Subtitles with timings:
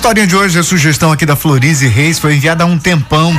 [0.00, 3.34] historinha de hoje, a sugestão aqui da Florize Reis foi enviada há um tempão.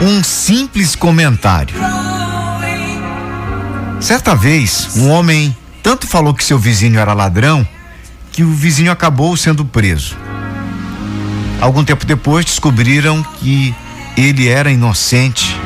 [0.00, 1.74] Um simples comentário.
[3.98, 7.66] Certa vez, um homem tanto falou que seu vizinho era ladrão
[8.30, 10.16] que o vizinho acabou sendo preso.
[11.60, 13.74] Algum tempo depois descobriram que
[14.16, 15.58] ele era inocente.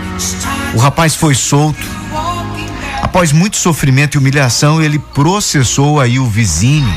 [0.73, 1.96] O rapaz foi solto.
[3.17, 6.95] Após muito sofrimento e humilhação, ele processou aí o vizinho.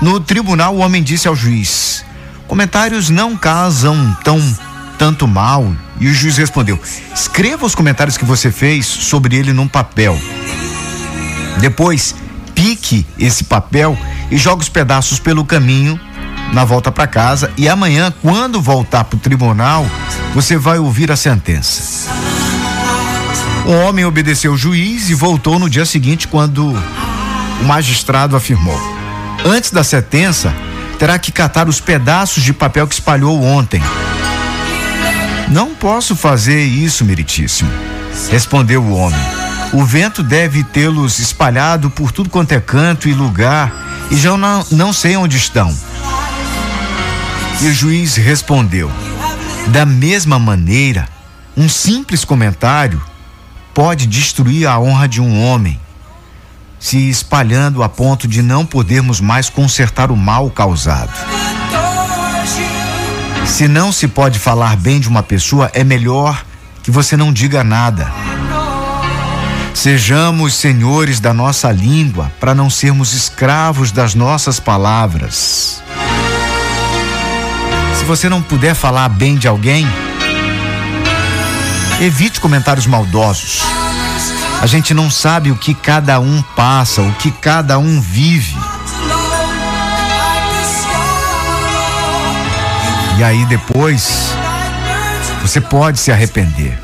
[0.00, 2.04] No tribunal, o homem disse ao juiz:
[2.46, 4.40] Comentários não casam tão
[4.96, 5.74] tanto mal.
[5.98, 6.78] E o juiz respondeu:
[7.12, 10.16] Escreva os comentários que você fez sobre ele num papel.
[11.58, 12.14] Depois,
[12.54, 13.98] pique esse papel
[14.30, 16.00] e joga os pedaços pelo caminho
[16.52, 19.84] na volta para casa e amanhã, quando voltar para o tribunal,
[20.36, 22.08] você vai ouvir a sentença.
[23.64, 26.72] O homem obedeceu o juiz e voltou no dia seguinte, quando
[27.60, 28.78] o magistrado afirmou:
[29.44, 30.52] Antes da sentença,
[30.98, 33.80] terá que catar os pedaços de papel que espalhou ontem.
[35.48, 37.70] Não posso fazer isso, meritíssimo,
[38.30, 39.20] respondeu o homem.
[39.72, 43.72] O vento deve tê-los espalhado por tudo quanto é canto e lugar,
[44.10, 45.74] e já não, não sei onde estão.
[47.60, 48.90] E o juiz respondeu:
[49.68, 51.08] Da mesma maneira,
[51.56, 53.00] um simples comentário
[53.74, 55.80] pode destruir a honra de um homem,
[56.78, 61.12] se espalhando a ponto de não podermos mais consertar o mal causado.
[63.46, 66.44] Se não se pode falar bem de uma pessoa, é melhor
[66.82, 68.12] que você não diga nada.
[69.74, 75.82] Sejamos senhores da nossa língua para não sermos escravos das nossas palavras.
[77.98, 79.86] Se você não puder falar bem de alguém,
[82.04, 83.60] evite comentários maldosos.
[84.60, 88.56] A gente não sabe o que cada um passa, o que cada um vive.
[93.18, 94.34] E aí depois,
[95.42, 96.76] você pode se arrepender.